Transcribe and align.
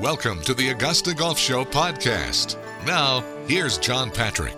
Welcome 0.00 0.42
to 0.42 0.52
the 0.52 0.68
Augusta 0.68 1.14
Golf 1.14 1.38
Show 1.38 1.64
podcast. 1.64 2.58
Now, 2.84 3.24
here's 3.46 3.78
John 3.78 4.10
Patrick. 4.10 4.54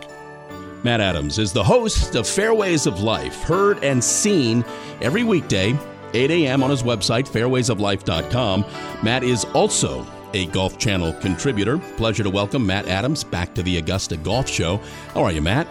Matt 0.82 1.00
Adams 1.00 1.38
is 1.38 1.52
the 1.52 1.62
host 1.62 2.16
of 2.16 2.26
Fairways 2.26 2.86
of 2.86 3.02
Life, 3.02 3.42
heard 3.42 3.84
and 3.84 4.02
seen 4.02 4.64
every 5.00 5.22
weekday, 5.22 5.78
8 6.12 6.30
a.m. 6.32 6.64
on 6.64 6.70
his 6.70 6.82
website, 6.82 7.28
fairwaysoflife.com. 7.28 8.64
Matt 9.04 9.22
is 9.22 9.44
also 9.54 10.04
a 10.34 10.46
Golf 10.46 10.76
Channel 10.76 11.12
contributor. 11.12 11.78
Pleasure 11.96 12.24
to 12.24 12.30
welcome 12.30 12.66
Matt 12.66 12.88
Adams 12.88 13.22
back 13.22 13.54
to 13.54 13.62
the 13.62 13.78
Augusta 13.78 14.16
Golf 14.16 14.48
Show. 14.48 14.80
How 15.14 15.22
are 15.22 15.30
you, 15.30 15.40
Matt? 15.40 15.68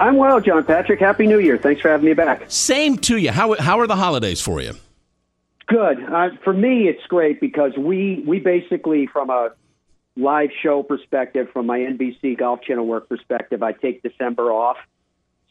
I'm 0.00 0.16
well, 0.16 0.40
John 0.40 0.64
Patrick. 0.64 0.98
Happy 0.98 1.28
New 1.28 1.38
Year. 1.38 1.56
Thanks 1.56 1.82
for 1.82 1.88
having 1.88 2.06
me 2.06 2.14
back. 2.14 2.42
Same 2.48 2.98
to 2.98 3.16
you. 3.16 3.30
How, 3.30 3.54
how 3.60 3.78
are 3.78 3.86
the 3.86 3.94
holidays 3.94 4.40
for 4.40 4.60
you? 4.60 4.74
Good. 5.66 6.02
Uh, 6.02 6.30
for 6.44 6.52
me, 6.52 6.88
it's 6.88 7.04
great 7.06 7.40
because 7.40 7.76
we 7.76 8.22
we 8.26 8.38
basically, 8.38 9.06
from 9.06 9.30
a 9.30 9.50
live 10.16 10.50
show 10.62 10.82
perspective, 10.82 11.50
from 11.52 11.66
my 11.66 11.80
NBC 11.80 12.38
Golf 12.38 12.62
Channel 12.62 12.86
work 12.86 13.08
perspective, 13.08 13.62
I 13.62 13.72
take 13.72 14.02
December 14.02 14.52
off. 14.52 14.78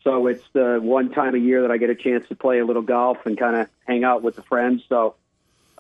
So 0.04 0.28
it's 0.28 0.44
the 0.54 0.80
one 0.82 1.12
time 1.12 1.36
a 1.36 1.40
year 1.40 1.64
that 1.64 1.72
I 1.72 1.78
get 1.78 1.90
a 1.90 1.96
chance 1.96 2.28
to 2.30 2.36
play 2.36 2.60
a 2.60 2.66
little 2.66 2.84
golf 2.84 3.26
and 3.26 3.38
kind 3.38 3.56
of 3.56 3.68
hang 3.86 4.04
out 4.04 4.22
with 4.22 4.36
the 4.36 4.44
friends. 4.44 4.84
So 4.88 5.16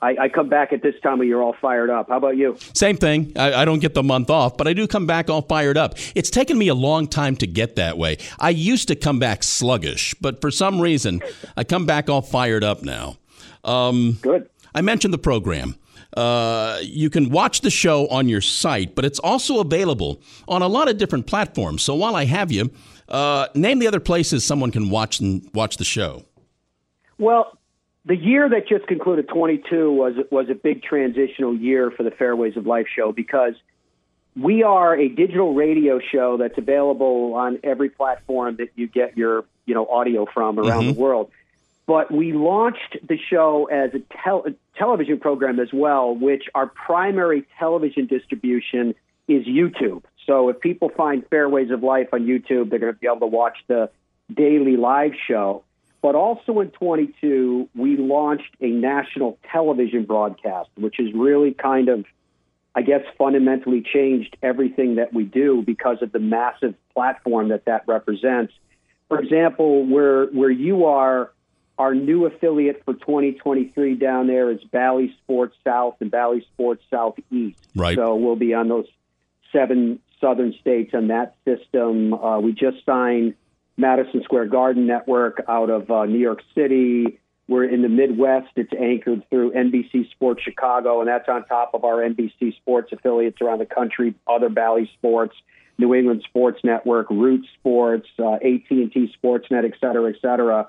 I, 0.01 0.17
I, 0.19 0.29
come 0.29 0.49
back 0.49 0.73
at 0.73 0.81
this 0.81 0.99
time 1.01 1.21
of 1.21 1.27
year 1.27 1.39
all 1.39 1.53
fired 1.53 1.91
up. 1.91 2.09
How 2.09 2.17
about 2.17 2.35
you? 2.35 2.57
Same 2.73 2.97
thing. 2.97 3.33
I, 3.35 3.61
I, 3.61 3.65
don't 3.65 3.79
get 3.79 3.93
the 3.93 4.03
month 4.03 4.31
off, 4.31 4.57
but 4.57 4.67
I 4.67 4.73
do 4.73 4.87
come 4.87 5.05
back 5.05 5.29
all 5.29 5.43
fired 5.43 5.77
up. 5.77 5.93
It's 6.15 6.29
taken 6.31 6.57
me 6.57 6.67
a 6.67 6.73
long 6.73 7.07
time 7.07 7.35
to 7.37 7.47
get 7.47 7.75
that 7.75 7.97
way. 7.97 8.17
I 8.39 8.49
used 8.49 8.87
to 8.87 8.95
come 8.95 9.19
back 9.19 9.43
sluggish, 9.43 10.15
but 10.19 10.41
for 10.41 10.51
some 10.51 10.81
reason, 10.81 11.21
I 11.55 11.63
come 11.63 11.85
back 11.85 12.09
all 12.09 12.21
fired 12.23 12.63
up 12.63 12.81
now. 12.83 13.17
Um, 13.65 14.17
Good. 14.21 14.49
I 14.73 14.81
mentioned 14.81 15.13
the 15.13 15.17
program. 15.17 15.75
Uh, 16.15 16.79
you 16.81 17.09
can 17.09 17.29
watch 17.29 17.61
the 17.61 17.69
show 17.69 18.07
on 18.07 18.29
your 18.29 18.41
site, 18.41 18.95
but 18.95 19.03
it's 19.03 19.19
also 19.19 19.59
available 19.59 20.21
on 20.47 20.61
a 20.61 20.67
lot 20.67 20.87
of 20.87 20.97
different 20.97 21.27
platforms. 21.27 21.81
So 21.83 21.95
while 21.95 22.15
I 22.15 22.25
have 22.25 22.51
you, 22.51 22.71
uh, 23.09 23.47
name 23.53 23.79
the 23.79 23.87
other 23.87 23.99
places 23.99 24.43
someone 24.43 24.71
can 24.71 24.89
watch 24.89 25.19
and 25.19 25.49
watch 25.53 25.77
the 25.77 25.83
show. 25.83 26.23
Well, 27.17 27.57
the 28.05 28.15
year 28.15 28.47
that 28.49 28.67
just 28.67 28.87
concluded, 28.87 29.27
22, 29.27 29.91
was 29.91 30.13
was 30.31 30.47
a 30.49 30.55
big 30.55 30.83
transitional 30.83 31.55
year 31.55 31.91
for 31.91 32.03
the 32.03 32.11
Fairways 32.11 32.55
of 32.55 32.65
Life 32.65 32.87
show 32.93 33.11
because 33.11 33.55
we 34.35 34.63
are 34.63 34.95
a 34.95 35.09
digital 35.09 35.53
radio 35.53 35.99
show 35.99 36.37
that's 36.37 36.57
available 36.57 37.33
on 37.35 37.59
every 37.63 37.89
platform 37.89 38.57
that 38.57 38.69
you 38.75 38.87
get 38.87 39.17
your 39.17 39.45
you 39.65 39.73
know 39.73 39.87
audio 39.87 40.25
from 40.31 40.59
around 40.59 40.83
mm-hmm. 40.83 40.93
the 40.93 40.99
world. 40.99 41.31
But 41.87 42.11
we 42.11 42.33
launched 42.33 42.97
the 43.07 43.17
show 43.29 43.65
as 43.65 43.91
a, 43.93 44.01
tel- 44.23 44.45
a 44.47 44.77
television 44.77 45.19
program 45.19 45.59
as 45.59 45.69
well, 45.71 46.15
which 46.15 46.45
our 46.55 46.67
primary 46.67 47.45
television 47.59 48.07
distribution 48.07 48.95
is 49.27 49.45
YouTube. 49.45 50.03
So 50.25 50.49
if 50.49 50.59
people 50.59 50.89
find 50.89 51.23
Fairways 51.29 51.69
of 51.71 51.83
Life 51.83 52.09
on 52.11 52.25
YouTube, 52.25 52.69
they're 52.69 52.79
going 52.79 52.93
to 52.93 52.99
be 52.99 53.07
able 53.07 53.19
to 53.19 53.27
watch 53.27 53.57
the 53.67 53.89
daily 54.33 54.77
live 54.77 55.11
show. 55.27 55.63
But 56.01 56.15
also 56.15 56.59
in 56.59 56.69
22, 56.69 57.69
we 57.75 57.97
launched 57.97 58.55
a 58.61 58.67
national 58.67 59.39
television 59.51 60.05
broadcast, 60.05 60.69
which 60.75 60.95
has 60.97 61.11
really 61.13 61.51
kind 61.51 61.89
of, 61.89 62.05
I 62.75 62.83
guess, 62.83 63.01
fundamentally 63.17 63.81
changed 63.81 64.37
everything 64.43 64.95
that 64.95 65.13
we 65.13 65.23
do 65.23 65.63
because 65.63 66.01
of 66.01 66.11
the 66.11 66.19
massive 66.19 66.75
platform 66.93 67.49
that 67.49 67.65
that 67.65 67.87
represents. 67.87 68.53
For 69.07 69.19
example, 69.19 69.85
where 69.85 70.25
where 70.27 70.51
you 70.51 70.85
are, 70.85 71.31
our 71.77 71.93
new 71.93 72.25
affiliate 72.25 72.83
for 72.85 72.93
2023 72.93 73.95
down 73.95 74.27
there 74.27 74.49
is 74.49 74.63
Bally 74.65 75.15
Sports 75.23 75.55
South 75.63 75.95
and 75.99 76.09
Bally 76.09 76.45
Sports 76.53 76.83
Southeast. 76.89 77.59
Right. 77.75 77.95
So 77.95 78.15
we'll 78.15 78.35
be 78.35 78.53
on 78.53 78.69
those 78.69 78.87
seven 79.51 79.99
southern 80.21 80.53
states 80.59 80.93
on 80.93 81.07
that 81.07 81.35
system. 81.45 82.13
Uh, 82.13 82.39
we 82.39 82.53
just 82.53 82.85
signed 82.85 83.35
Madison 83.77 84.23
Square 84.23 84.47
Garden 84.47 84.87
network 84.87 85.43
out 85.47 85.69
of 85.69 85.91
uh, 85.91 86.05
New 86.05 86.19
York 86.19 86.41
City. 86.53 87.19
We're 87.47 87.65
in 87.65 87.81
the 87.81 87.89
Midwest. 87.89 88.49
It's 88.55 88.73
anchored 88.73 89.29
through 89.29 89.51
NBC 89.51 90.09
Sports 90.11 90.41
Chicago, 90.41 91.01
and 91.01 91.07
that's 91.07 91.29
on 91.29 91.45
top 91.45 91.71
of 91.73 91.83
our 91.83 91.97
NBC 91.97 92.55
Sports 92.55 92.91
affiliates 92.91 93.39
around 93.41 93.59
the 93.59 93.67
country, 93.67 94.15
other 94.27 94.49
Bally 94.49 94.89
Sports, 94.97 95.35
New 95.77 95.93
England 95.93 96.23
Sports 96.27 96.61
Network, 96.63 97.09
Root 97.09 97.45
Sports, 97.59 98.07
uh, 98.17 98.35
AT&T 98.35 99.13
Sportsnet, 99.21 99.65
et 99.65 99.73
cetera, 99.79 100.09
et 100.09 100.15
cetera. 100.21 100.67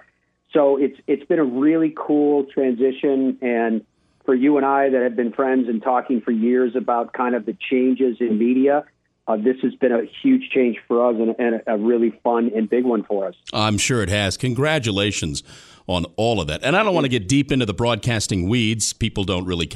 So 0.53 0.77
it's 0.77 0.99
it's 1.07 1.25
been 1.25 1.39
a 1.39 1.45
really 1.45 1.93
cool 1.97 2.45
transition, 2.45 3.39
and 3.43 3.85
for 4.25 4.35
you 4.35 4.57
and 4.57 4.67
I 4.67 4.89
that 4.89 5.03
have 5.03 5.17
been 5.17 5.33
friends 5.33 5.69
and 5.69 5.83
talking 5.83 6.21
for 6.21 6.31
years 6.31 6.75
about 6.75 7.13
kind 7.13 7.35
of 7.35 7.47
the 7.47 7.57
changes 7.71 8.17
in 8.21 8.39
media– 8.39 8.85
uh, 9.29 9.37
this 9.37 9.57
has 9.63 9.75
been 9.75 9.93
a 9.93 10.03
huge 10.23 10.51
change 10.51 10.79
for 10.87 11.09
us 11.09 11.17
and, 11.19 11.35
and, 11.39 11.63
a 11.67 11.77
really 11.77 12.11
fun 12.23 12.51
and 12.55 12.71
big 12.71 12.85
one 12.85 13.03
for 13.03 13.27
us. 13.27 13.35
I'm 13.53 13.77
sure 13.77 14.03
it 14.03 14.09
has. 14.09 14.37
Congratulations 14.37 15.43
on 15.89 16.05
all 16.17 16.41
of 16.41 16.47
that. 16.47 16.63
And 16.63 16.77
I 16.77 16.83
don't 16.83 16.95
want 16.95 17.05
to 17.05 17.09
get 17.09 17.29
deep 17.29 17.51
into 17.51 17.67
the 17.67 17.75
broadcasting 17.75 18.49
weeds. 18.49 18.93
People 18.93 19.25
don't 19.25 19.45
really. 19.45 19.71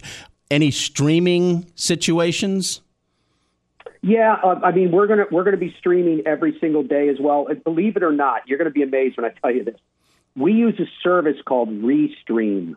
Any 0.50 0.70
streaming 0.70 1.70
situations? 1.75 2.81
Yeah, 4.02 4.37
uh, 4.42 4.60
I 4.64 4.72
mean 4.72 4.92
we're 4.92 5.06
gonna 5.06 5.26
we're 5.31 5.44
gonna 5.44 5.58
be 5.58 5.75
streaming 5.78 6.22
every 6.25 6.56
single 6.58 6.82
day 6.82 7.08
as 7.08 7.19
well. 7.20 7.48
And 7.48 7.62
believe 7.62 7.97
it 7.97 8.02
or 8.02 8.12
not, 8.12 8.48
you're 8.48 8.56
gonna 8.56 8.70
be 8.70 8.82
amazed 8.82 9.16
when 9.19 9.26
I 9.26 9.34
tell 9.42 9.54
you 9.54 9.62
this. 9.62 9.76
We 10.36 10.52
use 10.52 10.78
a 10.78 10.86
service 11.02 11.36
called 11.44 11.68
Restream. 11.68 12.76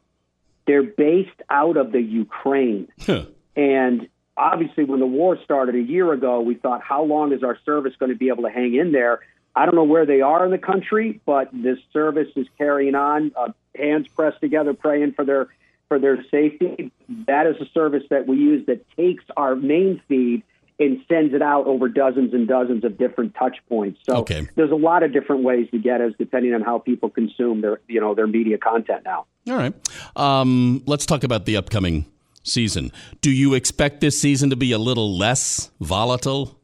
They're 0.65 0.83
based 0.83 1.41
out 1.49 1.77
of 1.77 1.91
the 1.91 2.01
Ukraine, 2.01 2.87
huh. 3.05 3.25
and 3.55 4.07
obviously, 4.37 4.85
when 4.85 4.99
the 4.99 5.05
war 5.05 5.37
started 5.43 5.75
a 5.75 5.81
year 5.81 6.11
ago, 6.13 6.41
we 6.41 6.55
thought, 6.55 6.81
how 6.81 7.03
long 7.03 7.33
is 7.33 7.43
our 7.43 7.57
service 7.65 7.93
going 7.99 8.11
to 8.11 8.17
be 8.17 8.29
able 8.29 8.43
to 8.43 8.49
hang 8.49 8.73
in 8.75 8.91
there? 8.91 9.19
I 9.55 9.65
don't 9.65 9.75
know 9.75 9.83
where 9.83 10.05
they 10.05 10.21
are 10.21 10.43
in 10.45 10.51
the 10.51 10.57
country, 10.57 11.21
but 11.25 11.49
this 11.53 11.77
service 11.91 12.29
is 12.35 12.47
carrying 12.57 12.95
on. 12.95 13.31
Uh, 13.35 13.49
hands 13.75 14.07
pressed 14.07 14.41
together, 14.41 14.73
praying 14.73 15.13
for 15.13 15.25
their 15.25 15.47
for 15.87 15.99
their 15.99 16.23
safety. 16.31 16.91
That 17.27 17.45
is 17.45 17.55
a 17.61 17.69
service 17.71 18.03
that 18.09 18.25
we 18.25 18.37
use 18.37 18.65
that 18.65 18.85
takes 18.95 19.23
our 19.37 19.55
main 19.55 20.01
feed 20.07 20.43
and 20.79 21.03
sends 21.07 21.33
it 21.33 21.41
out 21.41 21.67
over 21.67 21.87
dozens 21.87 22.33
and 22.33 22.47
dozens 22.47 22.83
of 22.83 22.97
different 22.97 23.35
touch 23.35 23.57
points. 23.69 23.99
So 24.03 24.17
okay. 24.17 24.47
there's 24.55 24.71
a 24.71 24.75
lot 24.75 25.03
of 25.03 25.13
different 25.13 25.43
ways 25.43 25.69
to 25.71 25.79
get 25.79 26.01
us, 26.01 26.13
depending 26.17 26.53
on 26.53 26.61
how 26.61 26.79
people 26.79 27.09
consume 27.09 27.61
their 27.61 27.79
you 27.87 27.99
know 27.99 28.15
their 28.15 28.27
media 28.27 28.57
content 28.57 29.03
now. 29.05 29.25
All 29.49 29.55
right, 29.55 29.73
um, 30.15 30.83
let's 30.85 31.05
talk 31.05 31.23
about 31.23 31.45
the 31.45 31.57
upcoming 31.57 32.05
season. 32.43 32.91
Do 33.21 33.31
you 33.31 33.53
expect 33.53 34.01
this 34.01 34.19
season 34.19 34.49
to 34.49 34.55
be 34.55 34.71
a 34.71 34.77
little 34.77 35.17
less 35.17 35.71
volatile? 35.79 36.59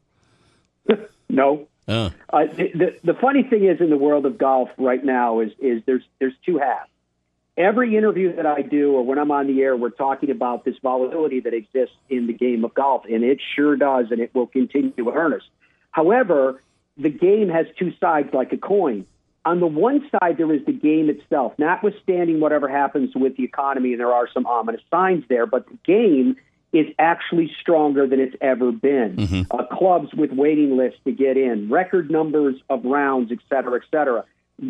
no. 1.30 1.68
Uh. 1.88 2.12
Uh, 2.30 2.46
the, 2.46 2.96
the 3.04 3.14
funny 3.16 3.42
thing 3.44 3.64
is 3.66 3.82
in 3.82 3.90
the 3.90 3.98
world 3.98 4.26
of 4.26 4.38
golf 4.38 4.70
right 4.78 5.04
now 5.04 5.40
is 5.40 5.52
is 5.60 5.82
there's 5.86 6.04
there's 6.20 6.36
two 6.46 6.58
halves. 6.58 6.90
Every 7.60 7.96
interview 7.96 8.36
that 8.38 8.48
I 8.48 8.64
do 8.64 8.94
or 8.94 9.06
when 9.06 9.20
I'm 9.20 9.30
on 9.30 9.46
the 9.46 9.62
air, 9.62 9.76
we're 9.76 9.90
talking 9.90 10.32
about 10.32 10.66
this 10.66 10.76
volatility 10.82 11.42
that 11.42 11.54
exists 11.54 11.96
in 12.10 12.26
the 12.26 12.34
game 12.34 12.66
of 12.66 12.74
golf, 12.74 13.04
and 13.06 13.24
it 13.24 13.40
sure 13.56 13.76
does, 13.76 14.08
and 14.10 14.20
it 14.20 14.34
will 14.34 14.48
continue 14.48 14.92
to 14.92 15.12
earnest. 15.12 15.46
However, 15.92 16.64
the 16.98 17.10
game 17.10 17.50
has 17.50 17.68
two 17.78 17.94
sides 18.00 18.30
like 18.34 18.54
a 18.54 18.58
coin 18.58 19.06
on 19.46 19.60
the 19.60 19.68
one 19.68 20.08
side, 20.12 20.38
there 20.38 20.54
is 20.54 20.66
the 20.66 20.74
game 20.74 21.10
itself, 21.10 21.54
notwithstanding 21.58 22.40
whatever 22.40 22.68
happens 22.68 23.16
with 23.16 23.38
the 23.38 23.44
economy, 23.44 23.92
and 23.92 24.00
there 24.00 24.12
are 24.12 24.28
some 24.34 24.46
ominous 24.46 24.82
signs 24.92 25.24
there, 25.30 25.46
but 25.46 25.66
the 25.68 25.78
game 25.86 26.36
is 26.72 26.86
actually 27.00 27.52
stronger 27.60 28.06
than 28.06 28.20
it's 28.20 28.36
ever 28.42 28.72
been. 28.72 29.16
Mm-hmm. 29.16 29.42
Uh, 29.50 29.66
clubs 29.66 30.14
with 30.14 30.32
waiting 30.32 30.78
lists 30.78 31.00
to 31.06 31.12
get 31.12 31.38
in, 31.38 31.70
record 31.70 32.12
numbers 32.12 32.56
of 32.70 32.86
rounds, 32.86 33.32
et 33.32 33.40
cetera, 33.50 33.80
et 33.82 33.88
cetera. 33.90 34.24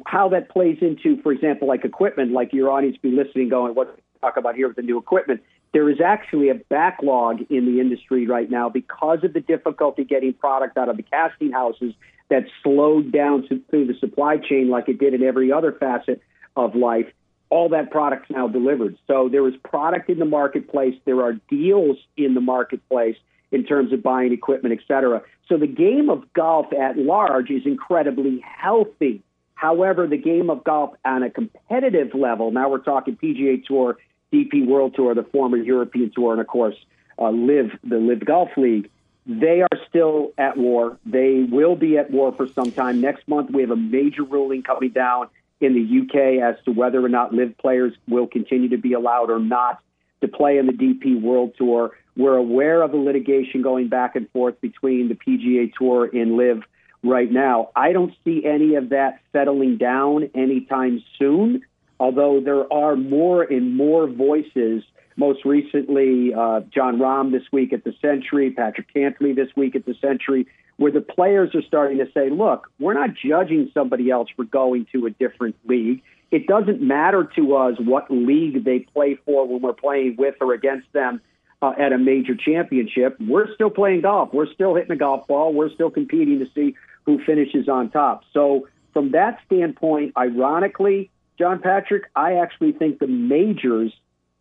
How 0.05 0.29
that 0.29 0.49
plays 0.49 0.77
into, 0.81 1.21
for 1.21 1.31
example, 1.31 1.67
like 1.67 1.83
equipment, 1.85 2.31
like 2.31 2.53
your 2.53 2.69
audience 2.69 2.97
be 2.97 3.11
listening, 3.11 3.49
going, 3.49 3.75
what 3.75 3.97
talk 4.21 4.37
about 4.37 4.55
here 4.55 4.67
with 4.67 4.75
the 4.75 4.81
new 4.81 4.97
equipment? 4.97 5.41
There 5.71 5.89
is 5.89 6.01
actually 6.01 6.49
a 6.49 6.55
backlog 6.55 7.41
in 7.49 7.65
the 7.65 7.79
industry 7.79 8.27
right 8.27 8.49
now 8.49 8.69
because 8.69 9.23
of 9.23 9.33
the 9.33 9.39
difficulty 9.39 10.03
getting 10.03 10.33
product 10.33 10.77
out 10.77 10.89
of 10.89 10.97
the 10.97 11.03
casting 11.03 11.51
houses 11.51 11.93
that 12.29 12.43
slowed 12.63 13.11
down 13.11 13.47
through 13.69 13.87
the 13.87 13.93
supply 13.99 14.37
chain 14.37 14.69
like 14.69 14.89
it 14.89 14.99
did 14.99 15.13
in 15.13 15.23
every 15.23 15.51
other 15.51 15.71
facet 15.71 16.21
of 16.55 16.75
life. 16.75 17.07
All 17.49 17.69
that 17.69 17.89
product's 17.89 18.29
now 18.29 18.47
delivered. 18.47 18.97
So 19.07 19.29
there 19.29 19.47
is 19.47 19.55
product 19.63 20.09
in 20.09 20.19
the 20.19 20.25
marketplace. 20.25 20.95
There 21.05 21.23
are 21.23 21.33
deals 21.49 21.97
in 22.17 22.35
the 22.35 22.41
marketplace 22.41 23.15
in 23.51 23.63
terms 23.65 23.91
of 23.91 24.03
buying 24.03 24.33
equipment, 24.33 24.79
et 24.79 24.85
cetera. 24.87 25.23
So 25.47 25.57
the 25.57 25.67
game 25.67 26.09
of 26.09 26.31
golf 26.33 26.67
at 26.73 26.97
large 26.97 27.49
is 27.49 27.63
incredibly 27.65 28.43
healthy. 28.45 29.23
However, 29.59 30.07
the 30.07 30.17
game 30.17 30.49
of 30.49 30.63
golf 30.63 30.95
on 31.03 31.23
a 31.23 31.29
competitive 31.29 32.13
level, 32.13 32.49
now 32.51 32.69
we're 32.69 32.77
talking 32.77 33.17
PGA 33.17 33.63
Tour, 33.65 33.97
DP 34.31 34.65
World 34.65 34.95
Tour, 34.95 35.13
the 35.13 35.23
former 35.23 35.57
European 35.57 36.11
Tour, 36.15 36.31
and 36.31 36.39
of 36.39 36.47
course, 36.47 36.75
uh, 37.17 37.29
LIV, 37.29 37.71
the 37.83 37.97
LIV 37.97 38.25
Golf 38.25 38.49
League 38.55 38.89
they 39.25 39.61
are 39.61 39.79
still 39.87 40.31
at 40.39 40.57
war. 40.57 40.97
They 41.05 41.43
will 41.43 41.75
be 41.75 41.99
at 41.99 42.09
war 42.09 42.33
for 42.35 42.47
some 42.47 42.71
time. 42.71 42.99
Next 42.99 43.27
month, 43.27 43.51
we 43.51 43.61
have 43.61 43.69
a 43.69 43.75
major 43.75 44.23
ruling 44.23 44.63
coming 44.63 44.89
down 44.89 45.27
in 45.61 45.75
the 45.75 45.99
UK 46.01 46.41
as 46.41 46.63
to 46.65 46.71
whether 46.71 47.03
or 47.03 47.09
not 47.09 47.31
LIV 47.31 47.57
players 47.59 47.93
will 48.07 48.25
continue 48.25 48.69
to 48.69 48.77
be 48.77 48.93
allowed 48.93 49.29
or 49.29 49.39
not. 49.39 49.81
to 50.21 50.27
play 50.27 50.57
in 50.57 50.65
the 50.65 50.73
DP 50.73 51.21
World 51.21 51.53
Tour. 51.57 51.91
We're 52.17 52.35
aware 52.35 52.81
of 52.81 52.91
the 52.91 52.97
litigation 52.97 53.61
going 53.61 53.87
back 53.87 54.17
and 54.17 54.29
forth 54.31 54.59
between 54.59 55.07
the 55.07 55.15
PGA 55.15 55.71
Tour 55.73 56.09
and 56.11 56.35
LIV 56.35 56.63
right 57.03 57.31
now. 57.31 57.69
I 57.75 57.93
don't 57.93 58.13
see 58.23 58.43
any 58.45 58.75
of 58.75 58.89
that 58.89 59.19
settling 59.31 59.77
down 59.77 60.29
anytime 60.35 61.03
soon, 61.17 61.61
although 61.99 62.41
there 62.43 62.71
are 62.71 62.95
more 62.95 63.43
and 63.43 63.75
more 63.75 64.07
voices. 64.07 64.83
Most 65.15 65.43
recently, 65.43 66.33
uh, 66.33 66.61
Jon 66.73 66.97
Rahm 66.97 67.31
this 67.31 67.43
week 67.51 67.73
at 67.73 67.83
the 67.83 67.93
Sentry, 68.01 68.51
Patrick 68.51 68.93
Cantlay 68.93 69.35
this 69.35 69.49
week 69.55 69.75
at 69.75 69.85
the 69.85 69.95
Sentry, 70.01 70.47
where 70.77 70.91
the 70.91 71.01
players 71.01 71.53
are 71.55 71.61
starting 71.61 71.97
to 71.97 72.07
say, 72.13 72.29
look, 72.29 72.71
we're 72.79 72.93
not 72.93 73.09
judging 73.13 73.69
somebody 73.73 74.09
else 74.09 74.29
for 74.35 74.45
going 74.45 74.87
to 74.93 75.05
a 75.07 75.09
different 75.09 75.55
league. 75.65 76.01
It 76.31 76.47
doesn't 76.47 76.81
matter 76.81 77.29
to 77.35 77.55
us 77.55 77.75
what 77.79 78.09
league 78.09 78.63
they 78.63 78.79
play 78.79 79.17
for 79.25 79.45
when 79.47 79.61
we're 79.61 79.73
playing 79.73 80.15
with 80.17 80.35
or 80.39 80.53
against 80.53 80.91
them 80.93 81.21
uh, 81.61 81.73
at 81.77 81.91
a 81.91 81.97
major 81.97 82.35
championship. 82.35 83.17
We're 83.19 83.53
still 83.55 83.69
playing 83.69 84.01
golf. 84.01 84.29
We're 84.33 84.51
still 84.53 84.75
hitting 84.75 84.91
a 84.91 84.95
golf 84.95 85.27
ball. 85.27 85.53
We're 85.53 85.71
still 85.71 85.89
competing 85.89 86.39
to 86.39 86.47
see 86.55 86.75
who 87.09 87.19
finishes 87.25 87.67
on 87.67 87.89
top. 87.89 88.21
So, 88.33 88.67
from 88.93 89.11
that 89.11 89.39
standpoint, 89.47 90.13
ironically, 90.15 91.09
John 91.39 91.59
Patrick, 91.59 92.03
I 92.15 92.35
actually 92.35 92.71
think 92.71 92.99
the 92.99 93.07
majors 93.07 93.91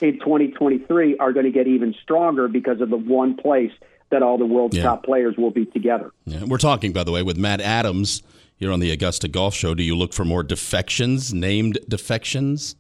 in 0.01 0.19
2023 0.19 1.17
are 1.17 1.33
going 1.33 1.47
to 1.47 1.51
get 1.51 1.67
even 1.67 1.95
stronger 2.03 2.47
because 2.47 2.83
of 2.83 2.91
the 2.91 2.97
one 2.99 3.37
place 3.37 3.73
that 4.11 4.23
all 4.23 4.37
the 4.37 4.45
world's 4.45 4.77
yeah. 4.77 4.83
top 4.83 5.03
players 5.03 5.37
will 5.39 5.51
be 5.51 5.65
together. 5.65 6.11
Yeah. 6.27 6.45
We're 6.45 6.59
talking, 6.59 6.93
by 6.93 7.05
the 7.05 7.11
way, 7.11 7.23
with 7.23 7.39
Matt 7.39 7.63
Adams 7.63 8.23
here 8.57 8.71
on 8.71 8.81
the 8.81 8.91
Augusta 8.91 9.29
Golf 9.29 9.55
Show. 9.55 9.75
Do 9.75 9.83
you 9.83 9.97
look 9.97 10.13
for 10.13 10.27
more 10.27 10.43
defections, 10.43 11.33
named 11.33 11.79
defections? 11.89 12.77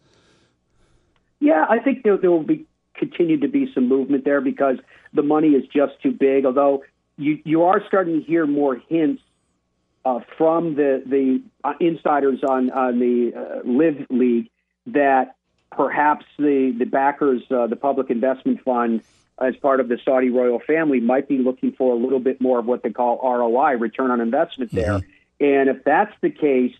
Yeah, 1.40 1.64
I 1.68 1.78
think 1.78 2.02
there, 2.02 2.18
there 2.18 2.30
will 2.30 2.42
be 2.42 2.66
continue 2.94 3.40
to 3.40 3.48
be 3.48 3.70
some 3.72 3.88
movement 3.88 4.24
there 4.24 4.42
because 4.42 4.76
the 5.14 5.22
money 5.22 5.48
is 5.48 5.64
just 5.68 5.94
too 6.02 6.12
big. 6.12 6.44
Although 6.44 6.82
you 7.16 7.38
you 7.44 7.62
are 7.62 7.82
starting 7.86 8.20
to 8.20 8.26
hear 8.26 8.46
more 8.46 8.76
hints 8.88 9.22
uh, 10.04 10.20
from 10.36 10.74
the 10.74 11.02
the 11.04 11.42
uh, 11.64 11.74
insiders 11.80 12.42
on 12.42 12.70
on 12.70 12.98
the 12.98 13.32
uh, 13.34 13.60
LIV 13.64 14.06
League 14.10 14.50
that 14.86 15.36
perhaps 15.70 16.24
the 16.38 16.74
the 16.76 16.86
backers, 16.86 17.42
uh, 17.50 17.66
the 17.66 17.76
public 17.76 18.10
investment 18.10 18.62
fund, 18.62 19.02
as 19.38 19.56
part 19.56 19.80
of 19.80 19.88
the 19.88 19.98
Saudi 20.04 20.30
royal 20.30 20.60
family, 20.60 21.00
might 21.00 21.28
be 21.28 21.38
looking 21.38 21.72
for 21.72 21.92
a 21.92 21.96
little 21.96 22.20
bit 22.20 22.40
more 22.40 22.58
of 22.58 22.66
what 22.66 22.82
they 22.82 22.90
call 22.90 23.20
ROI, 23.22 23.76
return 23.76 24.10
on 24.10 24.20
investment 24.20 24.72
there. 24.72 24.98
Mm-hmm. 24.98 25.44
And 25.44 25.68
if 25.68 25.84
that's 25.84 26.14
the 26.20 26.30
case, 26.30 26.74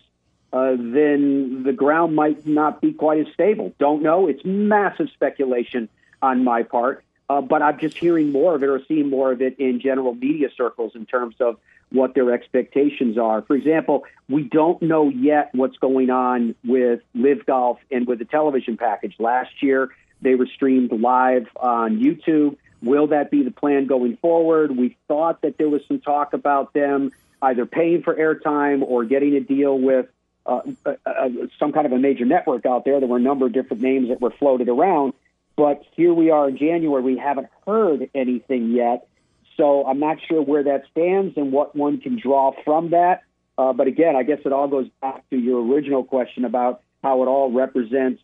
uh, 0.51 0.71
then 0.71 1.63
the 1.63 1.73
ground 1.73 2.15
might 2.15 2.45
not 2.45 2.81
be 2.81 2.91
quite 2.91 3.19
as 3.25 3.33
stable. 3.33 3.73
Don't 3.79 4.01
know. 4.01 4.27
It's 4.27 4.43
massive 4.43 5.09
speculation 5.13 5.87
on 6.21 6.43
my 6.43 6.63
part. 6.63 7.03
Uh, 7.29 7.41
but 7.41 7.61
I'm 7.61 7.79
just 7.79 7.97
hearing 7.97 8.31
more 8.31 8.55
of 8.55 8.63
it 8.63 8.69
or 8.69 8.81
seeing 8.87 9.09
more 9.09 9.31
of 9.31 9.41
it 9.41 9.59
in 9.59 9.79
general 9.79 10.15
media 10.15 10.49
circles 10.55 10.93
in 10.95 11.05
terms 11.05 11.35
of 11.39 11.57
what 11.91 12.15
their 12.15 12.31
expectations 12.31 13.17
are. 13.17 13.41
For 13.43 13.55
example, 13.55 14.03
we 14.27 14.43
don't 14.43 14.81
know 14.81 15.09
yet 15.09 15.49
what's 15.53 15.77
going 15.77 16.09
on 16.09 16.55
with 16.63 17.01
LIV 17.13 17.45
Golf 17.45 17.79
and 17.91 18.07
with 18.07 18.19
the 18.19 18.25
television 18.25 18.77
package. 18.77 19.15
Last 19.19 19.61
year, 19.61 19.89
they 20.21 20.35
were 20.35 20.47
streamed 20.47 20.91
live 20.91 21.47
on 21.55 21.99
YouTube. 21.99 22.57
Will 22.81 23.07
that 23.07 23.29
be 23.29 23.43
the 23.43 23.51
plan 23.51 23.85
going 23.85 24.17
forward? 24.17 24.75
We 24.75 24.97
thought 25.07 25.41
that 25.41 25.57
there 25.57 25.69
was 25.69 25.81
some 25.87 25.99
talk 25.99 26.33
about 26.33 26.73
them 26.73 27.11
either 27.41 27.65
paying 27.65 28.01
for 28.01 28.13
airtime 28.13 28.81
or 28.81 29.05
getting 29.05 29.35
a 29.35 29.39
deal 29.39 29.77
with 29.77 30.07
uh, 30.45 30.61
uh, 30.85 30.93
uh, 31.05 31.29
some 31.59 31.71
kind 31.71 31.85
of 31.85 31.91
a 31.91 31.99
major 31.99 32.25
network 32.25 32.65
out 32.65 32.85
there. 32.85 32.99
There 32.99 33.07
were 33.07 33.17
a 33.17 33.21
number 33.21 33.45
of 33.45 33.53
different 33.53 33.83
names 33.83 34.09
that 34.09 34.19
were 34.19 34.31
floated 34.31 34.67
around. 34.67 35.13
But 35.59 35.83
here 35.97 36.13
we 36.13 36.31
are 36.31 36.47
in 36.47 36.57
January. 36.57 37.03
We 37.03 37.17
haven't 37.17 37.49
heard 37.67 38.09
anything 38.15 38.71
yet. 38.71 39.09
So 39.57 39.85
I'm 39.85 39.99
not 39.99 40.15
sure 40.25 40.41
where 40.41 40.63
that 40.63 40.83
stands 40.89 41.35
and 41.35 41.51
what 41.51 41.75
one 41.75 41.99
can 41.99 42.17
draw 42.17 42.53
from 42.63 42.91
that. 42.91 43.23
Uh, 43.57 43.73
but 43.73 43.87
again, 43.87 44.15
I 44.15 44.23
guess 44.23 44.39
it 44.45 44.53
all 44.53 44.69
goes 44.69 44.87
back 45.01 45.29
to 45.31 45.37
your 45.37 45.61
original 45.61 46.05
question 46.05 46.45
about 46.45 46.81
how 47.03 47.23
it 47.23 47.25
all 47.25 47.51
represents 47.51 48.21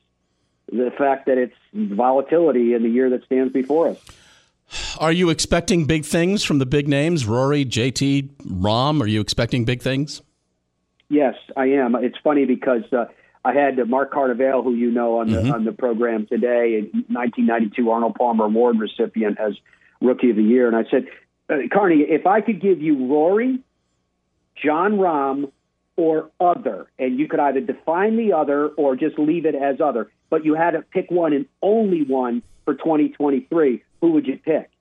the 0.71 0.93
fact 0.97 1.25
that 1.25 1.37
it's 1.37 1.53
volatility 1.73 2.73
in 2.73 2.83
the 2.83 2.89
year 2.89 3.09
that 3.09 3.25
stands 3.25 3.51
before 3.51 3.89
us. 3.89 3.97
Are 4.97 5.11
you 5.11 5.29
expecting 5.29 5.83
big 5.83 6.05
things 6.05 6.41
from 6.41 6.59
the 6.59 6.65
big 6.65 6.87
names, 6.87 7.25
Rory, 7.25 7.65
JT, 7.65 8.29
Rahm? 8.47 9.01
Are 9.01 9.07
you 9.07 9.19
expecting 9.19 9.65
big 9.65 9.81
things? 9.81 10.21
Yes, 11.09 11.35
I 11.57 11.65
am. 11.65 11.95
It's 11.95 12.17
funny 12.23 12.45
because 12.45 12.83
uh, 12.93 13.07
I 13.45 13.53
had 13.53 13.77
Mark 13.87 14.11
Carnevale, 14.11 14.63
who 14.63 14.73
you 14.73 14.89
know 14.89 15.19
on 15.19 15.31
the 15.31 15.37
mm-hmm. 15.37 15.51
on 15.51 15.65
the 15.65 15.71
program 15.71 16.25
today, 16.25 16.79
a 16.79 16.81
1992 17.13 17.91
Arnold 17.91 18.15
Palmer 18.15 18.45
Award 18.45 18.79
recipient 18.79 19.39
as 19.39 19.53
Rookie 20.01 20.31
of 20.31 20.35
the 20.35 20.43
Year, 20.43 20.67
and 20.67 20.75
I 20.75 20.89
said, 20.89 21.05
uh, 21.47 21.57
Carney, 21.71 22.01
if 22.01 22.25
I 22.25 22.41
could 22.41 22.59
give 22.59 22.81
you 22.81 23.05
Rory, 23.05 23.59
Jon 24.55 24.93
Rahm, 24.93 25.51
or 25.95 26.31
other, 26.39 26.87
and 26.97 27.19
you 27.19 27.27
could 27.27 27.39
either 27.39 27.61
define 27.61 28.17
the 28.17 28.33
other 28.33 28.67
or 28.69 28.95
just 28.95 29.19
leave 29.19 29.45
it 29.45 29.53
as 29.53 29.79
other, 29.79 30.09
but 30.31 30.43
you 30.43 30.55
had 30.55 30.71
to 30.71 30.81
pick 30.81 31.11
one 31.11 31.31
and 31.31 31.45
only 31.61 32.03
one 32.03 32.41
for 32.65 32.73
2023, 32.73 33.83
who 34.01 34.11
would 34.11 34.25
you 34.25 34.39
pick? 34.43 34.71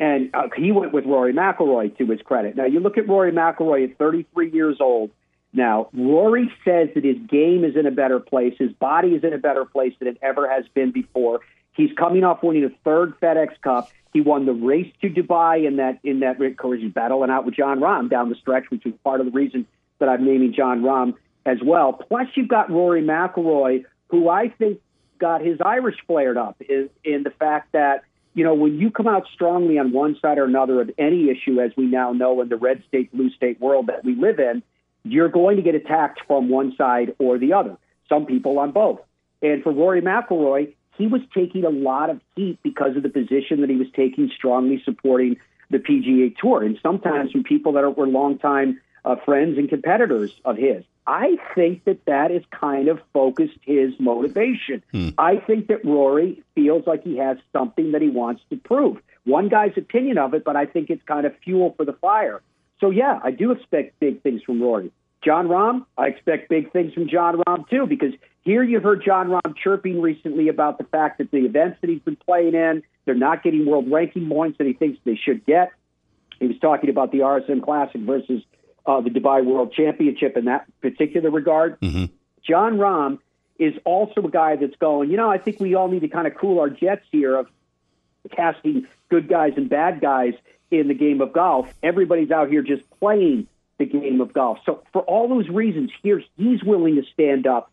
And 0.00 0.30
uh, 0.34 0.48
he 0.56 0.72
went 0.72 0.92
with 0.92 1.04
Rory 1.06 1.32
McIlroy 1.32 1.96
to 1.98 2.06
his 2.06 2.20
credit. 2.22 2.56
Now 2.56 2.66
you 2.66 2.80
look 2.80 2.98
at 2.98 3.08
Rory 3.08 3.30
McIlroy 3.30 3.88
at 3.88 3.98
33 3.98 4.50
years 4.50 4.78
old 4.80 5.10
now, 5.52 5.88
Rory 5.92 6.52
says 6.64 6.90
that 6.94 7.04
his 7.04 7.18
game 7.28 7.64
is 7.64 7.74
in 7.74 7.86
a 7.86 7.90
better 7.90 8.20
place. 8.20 8.54
His 8.58 8.72
body 8.72 9.14
is 9.14 9.24
in 9.24 9.32
a 9.32 9.38
better 9.38 9.64
place 9.64 9.94
than 9.98 10.08
it 10.08 10.18
ever 10.22 10.48
has 10.48 10.64
been 10.74 10.92
before. 10.92 11.40
He's 11.72 11.90
coming 11.96 12.24
off 12.24 12.42
winning 12.42 12.64
a 12.64 12.70
third 12.84 13.18
FedEx 13.20 13.60
Cup. 13.62 13.90
He 14.12 14.20
won 14.20 14.46
the 14.46 14.52
race 14.52 14.92
to 15.02 15.08
Dubai 15.08 15.66
in 15.66 15.76
that 15.76 16.00
in 16.02 16.20
that 16.20 16.38
course 16.56 16.80
he's 16.80 16.92
battling 16.92 17.30
out 17.30 17.44
with 17.44 17.54
Jon 17.54 17.80
Rahm 17.80 18.10
down 18.10 18.28
the 18.28 18.34
stretch, 18.34 18.70
which 18.70 18.84
was 18.84 18.94
part 19.04 19.20
of 19.20 19.26
the 19.26 19.32
reason 19.32 19.66
that 19.98 20.08
I'm 20.08 20.24
naming 20.24 20.52
Jon 20.52 20.82
Rahm 20.82 21.14
as 21.46 21.58
well. 21.64 21.92
Plus, 21.92 22.26
you've 22.34 22.48
got 22.48 22.70
Rory 22.70 23.02
McIlroy, 23.02 23.84
who 24.08 24.28
I 24.28 24.48
think 24.48 24.80
got 25.18 25.42
his 25.42 25.60
Irish 25.64 25.96
flared 26.06 26.36
up 26.36 26.60
in, 26.60 26.90
in 27.04 27.22
the 27.22 27.30
fact 27.30 27.72
that 27.72 28.02
you 28.34 28.44
know 28.44 28.54
when 28.54 28.78
you 28.78 28.90
come 28.90 29.06
out 29.06 29.26
strongly 29.32 29.78
on 29.78 29.92
one 29.92 30.16
side 30.20 30.38
or 30.38 30.44
another 30.44 30.80
of 30.80 30.90
any 30.98 31.28
issue, 31.30 31.60
as 31.60 31.70
we 31.76 31.86
now 31.86 32.12
know 32.12 32.40
in 32.40 32.48
the 32.48 32.56
red 32.56 32.82
state 32.88 33.12
blue 33.12 33.30
state 33.30 33.60
world 33.60 33.86
that 33.86 34.04
we 34.04 34.14
live 34.14 34.38
in 34.40 34.62
you're 35.04 35.28
going 35.28 35.56
to 35.56 35.62
get 35.62 35.74
attacked 35.74 36.20
from 36.26 36.48
one 36.48 36.74
side 36.76 37.14
or 37.18 37.38
the 37.38 37.52
other. 37.52 37.76
Some 38.08 38.26
people 38.26 38.58
on 38.58 38.72
both. 38.72 39.00
And 39.42 39.62
for 39.62 39.72
Rory 39.72 40.02
McIlroy, 40.02 40.74
he 40.96 41.06
was 41.06 41.22
taking 41.34 41.64
a 41.64 41.70
lot 41.70 42.10
of 42.10 42.20
heat 42.36 42.58
because 42.62 42.96
of 42.96 43.02
the 43.02 43.08
position 43.08 43.62
that 43.62 43.70
he 43.70 43.76
was 43.76 43.88
taking, 43.94 44.30
strongly 44.36 44.82
supporting 44.84 45.36
the 45.70 45.78
PGA 45.78 46.36
Tour, 46.36 46.62
and 46.62 46.78
sometimes 46.82 47.30
from 47.30 47.44
people 47.44 47.72
that 47.72 47.96
were 47.96 48.06
longtime 48.06 48.80
uh, 49.04 49.16
friends 49.24 49.56
and 49.56 49.68
competitors 49.68 50.32
of 50.44 50.56
his. 50.56 50.84
I 51.06 51.38
think 51.54 51.84
that 51.84 52.04
that 52.04 52.30
has 52.30 52.42
kind 52.50 52.88
of 52.88 53.00
focused 53.12 53.58
his 53.62 53.92
motivation. 53.98 54.82
Hmm. 54.92 55.08
I 55.16 55.36
think 55.36 55.68
that 55.68 55.84
Rory 55.84 56.42
feels 56.54 56.86
like 56.86 57.02
he 57.02 57.16
has 57.16 57.38
something 57.52 57.92
that 57.92 58.02
he 58.02 58.08
wants 58.08 58.42
to 58.50 58.56
prove. 58.56 58.98
One 59.24 59.48
guy's 59.48 59.76
opinion 59.76 60.18
of 60.18 60.34
it, 60.34 60.44
but 60.44 60.56
I 60.56 60.66
think 60.66 60.90
it's 60.90 61.02
kind 61.04 61.26
of 61.26 61.34
fuel 61.38 61.74
for 61.76 61.84
the 61.84 61.94
fire. 61.94 62.42
So 62.80 62.90
yeah, 62.90 63.20
I 63.22 63.30
do 63.30 63.52
expect 63.52 64.00
big 64.00 64.22
things 64.22 64.42
from 64.42 64.60
Rory. 64.60 64.90
Jon 65.22 65.48
Rahm, 65.48 65.84
I 65.98 66.06
expect 66.06 66.48
big 66.48 66.72
things 66.72 66.94
from 66.94 67.08
Jon 67.08 67.42
Rahm 67.46 67.68
too, 67.68 67.86
because 67.86 68.14
here 68.42 68.62
you 68.62 68.80
heard 68.80 69.04
Jon 69.04 69.28
Rahm 69.28 69.54
chirping 69.56 70.00
recently 70.00 70.48
about 70.48 70.78
the 70.78 70.84
fact 70.84 71.18
that 71.18 71.30
the 71.30 71.44
events 71.44 71.78
that 71.82 71.90
he's 71.90 72.00
been 72.00 72.16
playing 72.16 72.54
in, 72.54 72.82
they're 73.04 73.14
not 73.14 73.42
getting 73.42 73.66
world 73.66 73.90
ranking 73.90 74.28
points 74.28 74.58
that 74.58 74.66
he 74.66 74.72
thinks 74.72 74.98
they 75.04 75.16
should 75.16 75.44
get. 75.44 75.72
He 76.38 76.46
was 76.46 76.58
talking 76.58 76.88
about 76.88 77.12
the 77.12 77.18
RSM 77.18 77.62
Classic 77.62 78.00
versus 78.00 78.42
uh, 78.86 79.02
the 79.02 79.10
Dubai 79.10 79.44
World 79.44 79.74
Championship 79.74 80.38
in 80.38 80.46
that 80.46 80.66
particular 80.80 81.30
regard. 81.30 81.78
Mm-hmm. 81.80 82.06
Jon 82.42 82.78
Rahm 82.78 83.18
is 83.58 83.74
also 83.84 84.22
a 84.22 84.30
guy 84.30 84.56
that's 84.56 84.76
going, 84.76 85.10
you 85.10 85.18
know, 85.18 85.30
I 85.30 85.36
think 85.36 85.60
we 85.60 85.74
all 85.74 85.88
need 85.88 86.00
to 86.00 86.08
kind 86.08 86.26
of 86.26 86.34
cool 86.34 86.60
our 86.60 86.70
jets 86.70 87.04
here 87.12 87.36
of 87.36 87.46
casting 88.34 88.86
good 89.10 89.28
guys 89.28 89.52
and 89.56 89.68
bad 89.68 90.00
guys 90.00 90.32
in 90.70 90.88
the 90.88 90.94
game 90.94 91.20
of 91.20 91.32
golf. 91.32 91.72
Everybody's 91.82 92.30
out 92.30 92.48
here 92.48 92.62
just 92.62 92.88
playing 92.98 93.46
the 93.78 93.86
game 93.86 94.20
of 94.20 94.32
golf. 94.32 94.58
So 94.64 94.82
for 94.92 95.02
all 95.02 95.28
those 95.28 95.48
reasons, 95.48 95.90
here 96.02 96.22
he's 96.36 96.62
willing 96.62 96.96
to 96.96 97.02
stand 97.12 97.46
up 97.46 97.70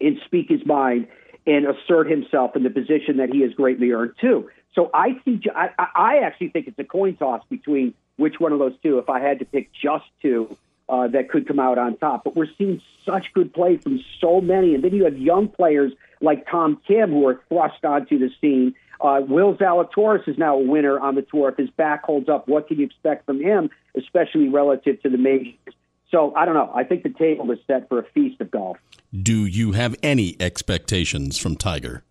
and 0.00 0.18
speak 0.24 0.48
his 0.48 0.64
mind 0.64 1.08
and 1.46 1.66
assert 1.66 2.10
himself 2.10 2.56
in 2.56 2.62
the 2.62 2.70
position 2.70 3.18
that 3.18 3.30
he 3.32 3.42
has 3.42 3.52
greatly 3.52 3.92
earned 3.92 4.14
too. 4.20 4.50
So 4.74 4.90
I 4.92 5.20
see. 5.24 5.40
I, 5.54 5.70
I 5.94 6.18
actually 6.24 6.50
think 6.50 6.68
it's 6.68 6.78
a 6.78 6.84
coin 6.84 7.16
toss 7.16 7.42
between 7.48 7.94
which 8.16 8.34
one 8.38 8.52
of 8.52 8.58
those 8.58 8.74
two. 8.82 8.98
If 8.98 9.08
I 9.08 9.20
had 9.20 9.38
to 9.40 9.44
pick 9.44 9.70
just 9.72 10.04
two. 10.22 10.56
Uh, 10.90 11.06
that 11.06 11.28
could 11.28 11.46
come 11.46 11.58
out 11.58 11.76
on 11.76 11.98
top. 11.98 12.24
But 12.24 12.34
we're 12.34 12.48
seeing 12.56 12.80
such 13.04 13.26
good 13.34 13.52
play 13.52 13.76
from 13.76 14.02
so 14.22 14.40
many. 14.40 14.74
And 14.74 14.82
then 14.82 14.94
you 14.94 15.04
have 15.04 15.18
young 15.18 15.48
players 15.48 15.92
like 16.22 16.48
Tom 16.50 16.80
Kim 16.88 17.10
who 17.10 17.28
are 17.28 17.42
thrust 17.50 17.84
onto 17.84 18.18
the 18.18 18.30
scene 18.40 18.74
uh, 19.00 19.20
Will 19.28 19.54
Zalatoris 19.54 20.28
is 20.28 20.38
now 20.38 20.56
a 20.56 20.62
winner 20.62 20.98
on 20.98 21.14
the 21.14 21.22
tour. 21.22 21.50
If 21.50 21.56
his 21.56 21.70
back 21.70 22.04
holds 22.04 22.28
up, 22.28 22.48
what 22.48 22.68
can 22.68 22.78
you 22.78 22.86
expect 22.86 23.26
from 23.26 23.40
him, 23.40 23.70
especially 23.96 24.48
relative 24.48 25.00
to 25.02 25.08
the 25.08 25.18
majors? 25.18 25.54
So 26.10 26.34
I 26.34 26.44
don't 26.44 26.54
know. 26.54 26.70
I 26.74 26.84
think 26.84 27.02
the 27.02 27.10
table 27.10 27.50
is 27.50 27.58
set 27.66 27.88
for 27.88 27.98
a 27.98 28.04
feast 28.14 28.40
of 28.40 28.50
golf. 28.50 28.78
Do 29.12 29.46
you 29.46 29.72
have 29.72 29.94
any 30.02 30.36
expectations 30.40 31.38
from 31.38 31.56
Tiger? 31.56 32.02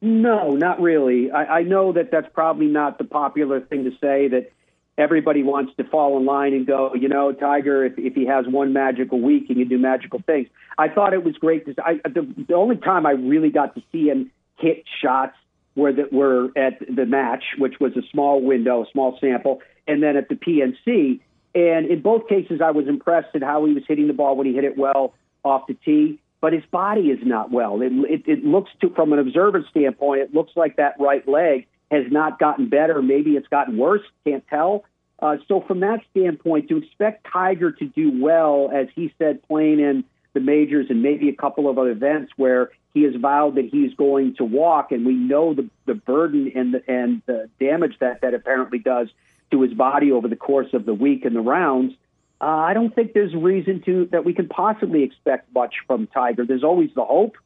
No, 0.00 0.54
not 0.54 0.80
really. 0.80 1.30
I, 1.30 1.58
I 1.58 1.62
know 1.62 1.92
that 1.92 2.10
that's 2.10 2.28
probably 2.32 2.66
not 2.66 2.98
the 2.98 3.04
popular 3.04 3.60
thing 3.60 3.84
to 3.84 3.90
say. 4.00 4.28
That 4.28 4.52
everybody 4.98 5.42
wants 5.42 5.72
to 5.76 5.84
fall 5.84 6.16
in 6.18 6.24
line 6.24 6.52
and 6.52 6.66
go, 6.66 6.94
you 6.94 7.08
know, 7.08 7.32
Tiger, 7.32 7.84
if, 7.84 7.98
if 7.98 8.14
he 8.14 8.26
has 8.26 8.46
one 8.46 8.72
magical 8.72 9.20
week, 9.20 9.44
he 9.48 9.54
can 9.54 9.68
do 9.68 9.78
magical 9.78 10.22
things. 10.24 10.48
I 10.78 10.88
thought 10.88 11.12
it 11.12 11.24
was 11.24 11.34
great. 11.36 11.66
To, 11.66 11.74
I, 11.84 11.94
the, 12.04 12.26
the 12.48 12.54
only 12.54 12.76
time 12.76 13.06
I 13.06 13.12
really 13.12 13.50
got 13.50 13.74
to 13.74 13.82
see 13.90 14.06
him 14.08 14.30
hit 14.56 14.84
shots 15.02 15.36
were 15.74 15.92
that 15.92 16.12
were 16.12 16.50
at 16.56 16.78
the 16.80 17.06
match, 17.06 17.44
which 17.58 17.74
was 17.78 17.96
a 17.96 18.02
small 18.10 18.42
window, 18.42 18.82
a 18.82 18.86
small 18.90 19.18
sample, 19.20 19.60
and 19.86 20.02
then 20.02 20.16
at 20.16 20.28
the 20.28 20.34
PNC. 20.34 21.20
And 21.54 21.86
in 21.86 22.02
both 22.02 22.28
cases, 22.28 22.60
I 22.62 22.70
was 22.70 22.86
impressed 22.88 23.34
at 23.34 23.42
how 23.42 23.64
he 23.64 23.72
was 23.72 23.84
hitting 23.86 24.08
the 24.08 24.12
ball 24.12 24.36
when 24.36 24.46
he 24.46 24.54
hit 24.54 24.64
it 24.64 24.76
well 24.76 25.14
off 25.44 25.66
the 25.68 25.74
tee. 25.74 26.18
But 26.40 26.52
his 26.52 26.64
body 26.70 27.08
is 27.08 27.18
not 27.22 27.50
well. 27.50 27.80
It, 27.80 27.92
it, 27.92 28.22
it 28.26 28.44
looks 28.44 28.70
to, 28.82 28.90
from 28.90 29.12
an 29.12 29.18
observer 29.18 29.64
standpoint, 29.70 30.20
it 30.20 30.34
looks 30.34 30.52
like 30.54 30.76
that 30.76 30.96
right 31.00 31.26
leg 31.26 31.66
has 31.90 32.04
not 32.10 32.38
gotten 32.38 32.68
better. 32.68 33.00
Maybe 33.00 33.32
it's 33.32 33.48
gotten 33.48 33.78
worse. 33.78 34.02
Can't 34.24 34.46
tell. 34.48 34.84
Uh, 35.18 35.36
so 35.48 35.62
from 35.66 35.80
that 35.80 36.00
standpoint, 36.10 36.68
to 36.68 36.76
expect 36.76 37.26
Tiger 37.32 37.72
to 37.72 37.86
do 37.86 38.22
well, 38.22 38.70
as 38.74 38.88
he 38.94 39.14
said, 39.18 39.42
playing 39.44 39.80
in 39.80 40.04
the 40.34 40.40
majors 40.40 40.86
and 40.90 41.02
maybe 41.02 41.30
a 41.30 41.34
couple 41.34 41.70
of 41.70 41.78
other 41.78 41.90
events 41.90 42.32
where 42.36 42.70
he 42.96 43.02
has 43.02 43.14
vowed 43.14 43.56
that 43.56 43.66
he's 43.66 43.92
going 43.92 44.34
to 44.36 44.44
walk, 44.44 44.90
and 44.90 45.04
we 45.04 45.12
know 45.12 45.52
the 45.52 45.68
the 45.84 45.94
burden 45.94 46.50
and 46.54 46.72
the, 46.72 46.90
and 46.90 47.20
the 47.26 47.50
damage 47.60 47.94
that 48.00 48.22
that 48.22 48.32
apparently 48.32 48.78
does 48.78 49.08
to 49.50 49.60
his 49.60 49.74
body 49.74 50.10
over 50.12 50.28
the 50.28 50.36
course 50.36 50.72
of 50.72 50.86
the 50.86 50.94
week 50.94 51.26
and 51.26 51.36
the 51.36 51.42
rounds. 51.42 51.92
Uh, 52.40 52.46
I 52.46 52.72
don't 52.72 52.94
think 52.94 53.12
there's 53.12 53.34
reason 53.34 53.82
to 53.82 54.06
that 54.12 54.24
we 54.24 54.32
can 54.32 54.48
possibly 54.48 55.02
expect 55.02 55.52
much 55.54 55.74
from 55.86 56.06
Tiger. 56.06 56.46
There's 56.46 56.64
always 56.64 56.88
the 56.94 57.04
hope, 57.04 57.36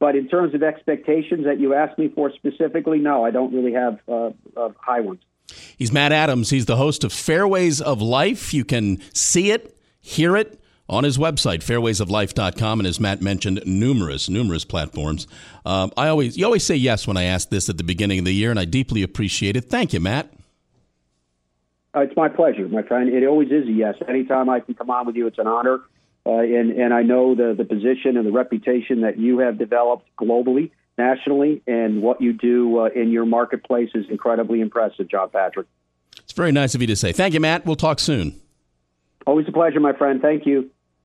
but 0.00 0.16
in 0.16 0.26
terms 0.26 0.56
of 0.56 0.64
expectations 0.64 1.44
that 1.44 1.60
you 1.60 1.72
asked 1.72 2.00
me 2.00 2.08
for 2.08 2.32
specifically, 2.32 2.98
no, 2.98 3.24
I 3.24 3.30
don't 3.30 3.54
really 3.54 3.74
have 3.74 4.00
uh, 4.08 4.30
uh, 4.56 4.70
high 4.76 5.02
ones. 5.02 5.20
He's 5.76 5.92
Matt 5.92 6.10
Adams. 6.10 6.50
He's 6.50 6.66
the 6.66 6.78
host 6.78 7.04
of 7.04 7.12
Fairways 7.12 7.80
of 7.80 8.02
Life. 8.02 8.52
You 8.52 8.64
can 8.64 9.00
see 9.14 9.52
it, 9.52 9.78
hear 10.00 10.36
it 10.36 10.60
on 10.88 11.04
his 11.04 11.18
website, 11.18 11.58
fairwaysoflife.com, 11.58 12.80
and 12.80 12.86
as 12.86 13.00
Matt 13.00 13.20
mentioned, 13.20 13.62
numerous, 13.66 14.28
numerous 14.28 14.64
platforms. 14.64 15.26
Um, 15.64 15.92
I 15.96 16.08
always, 16.08 16.36
you 16.36 16.44
always 16.44 16.64
say 16.64 16.76
yes 16.76 17.06
when 17.06 17.16
I 17.16 17.24
ask 17.24 17.48
this 17.48 17.68
at 17.68 17.76
the 17.76 17.84
beginning 17.84 18.20
of 18.20 18.24
the 18.24 18.34
year, 18.34 18.50
and 18.50 18.60
I 18.60 18.64
deeply 18.64 19.02
appreciate 19.02 19.56
it. 19.56 19.64
Thank 19.68 19.92
you, 19.92 20.00
Matt. 20.00 20.32
Uh, 21.94 22.00
it's 22.00 22.16
my 22.16 22.28
pleasure, 22.28 22.68
my 22.68 22.82
friend. 22.82 23.08
It 23.08 23.26
always 23.26 23.50
is 23.50 23.66
a 23.66 23.72
yes. 23.72 23.94
Anytime 24.06 24.48
I 24.48 24.60
can 24.60 24.74
come 24.74 24.90
on 24.90 25.06
with 25.06 25.16
you, 25.16 25.26
it's 25.26 25.38
an 25.38 25.46
honor. 25.46 25.80
Uh, 26.26 26.40
and, 26.40 26.72
and 26.72 26.92
I 26.92 27.02
know 27.02 27.34
the, 27.34 27.54
the 27.56 27.64
position 27.64 28.16
and 28.16 28.26
the 28.26 28.32
reputation 28.32 29.02
that 29.02 29.16
you 29.16 29.38
have 29.38 29.58
developed 29.58 30.06
globally, 30.18 30.72
nationally, 30.98 31.62
and 31.66 32.02
what 32.02 32.20
you 32.20 32.32
do 32.32 32.80
uh, 32.80 32.86
in 32.86 33.10
your 33.10 33.24
marketplace 33.24 33.90
is 33.94 34.06
incredibly 34.10 34.60
impressive, 34.60 35.08
John 35.08 35.30
Patrick. 35.30 35.68
It's 36.18 36.32
very 36.32 36.52
nice 36.52 36.74
of 36.74 36.80
you 36.80 36.86
to 36.88 36.96
say. 36.96 37.12
Thank 37.12 37.34
you, 37.34 37.40
Matt. 37.40 37.64
We'll 37.64 37.76
talk 37.76 38.00
soon. 38.00 38.40
Always 39.26 39.46
a 39.48 39.52
pleasure, 39.52 39.80
my 39.80 39.92
friend. 39.92 40.20
Thank 40.20 40.46
you. 40.46 40.70